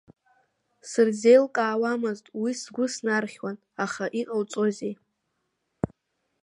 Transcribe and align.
Сырзеилкаауамызт, 0.89 2.25
уи 2.41 2.51
сгәы 2.61 2.85
снархьуан, 2.93 3.57
аха 3.83 4.05
иҟоуҵози? 4.21 4.95